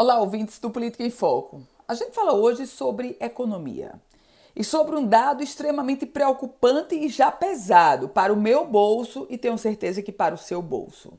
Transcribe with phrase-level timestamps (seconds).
[0.00, 1.60] Olá, ouvintes do Política em Foco.
[1.88, 3.94] A gente fala hoje sobre economia
[4.54, 9.58] e sobre um dado extremamente preocupante e já pesado para o meu bolso e tenho
[9.58, 11.18] certeza que para o seu bolso.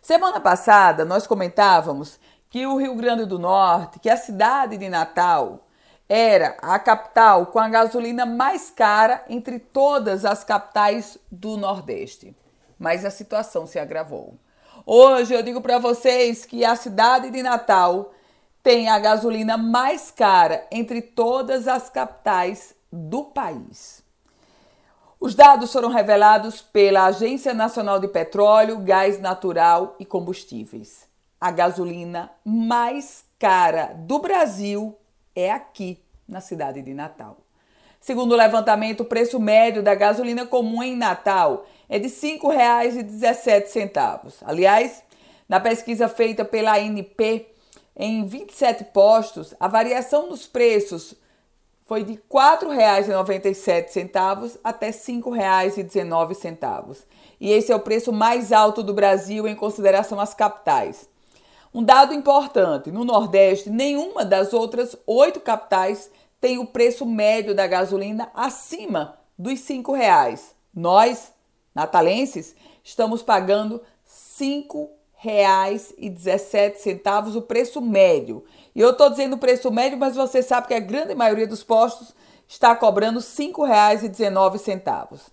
[0.00, 5.66] Semana passada nós comentávamos que o Rio Grande do Norte, que a cidade de Natal,
[6.08, 12.32] era a capital com a gasolina mais cara entre todas as capitais do Nordeste.
[12.78, 14.38] Mas a situação se agravou.
[14.86, 18.12] Hoje eu digo para vocês que a cidade de Natal
[18.62, 24.04] tem a gasolina mais cara entre todas as capitais do país.
[25.18, 31.08] Os dados foram revelados pela Agência Nacional de Petróleo, Gás Natural e Combustíveis.
[31.40, 34.94] A gasolina mais cara do Brasil
[35.34, 37.43] é aqui, na cidade de Natal.
[38.04, 44.42] Segundo o levantamento, o preço médio da gasolina comum em Natal é de R$ 5,17.
[44.44, 45.02] Aliás,
[45.48, 47.46] na pesquisa feita pela ANP,
[47.96, 51.14] em 27 postos, a variação dos preços
[51.86, 57.04] foi de R$ 4,97 até R$ 5,19.
[57.40, 61.08] E esse é o preço mais alto do Brasil em consideração às capitais.
[61.72, 66.10] Um dado importante: no Nordeste, nenhuma das outras oito capitais
[66.44, 70.40] tem o preço médio da gasolina acima dos R$ 5,00.
[70.74, 71.32] Nós,
[71.74, 73.82] natalenses, estamos pagando R$
[74.38, 78.44] 5,17 o preço médio.
[78.74, 81.64] E eu estou dizendo o preço médio, mas você sabe que a grande maioria dos
[81.64, 82.14] postos
[82.46, 85.32] está cobrando R$ 5,19.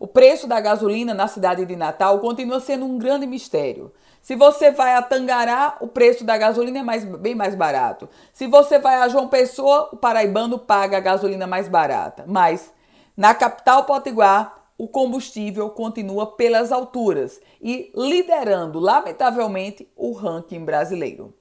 [0.00, 3.92] O preço da gasolina na cidade de Natal continua sendo um grande mistério.
[4.22, 8.08] Se você vai a Tangará, o preço da gasolina é mais, bem mais barato.
[8.32, 12.24] Se você vai a João Pessoa, o paraibano paga a gasolina mais barata.
[12.26, 12.72] Mas
[13.16, 21.34] na capital potiguar, o combustível continua pelas alturas e liderando, lamentavelmente, o ranking brasileiro.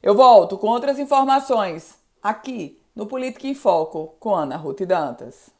[0.00, 5.50] Eu volto com outras informações aqui no Política em Foco com Ana Ruth Dantas.